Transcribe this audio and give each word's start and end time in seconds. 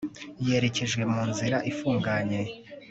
Yerekejwe 0.45 1.03
munzira 1.13 1.57
ifunganye 1.71 2.41